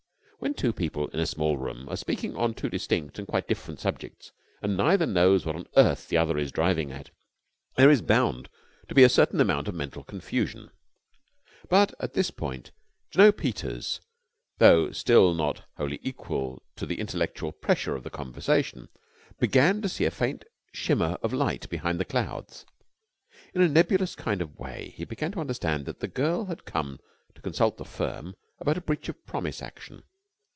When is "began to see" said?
19.39-20.05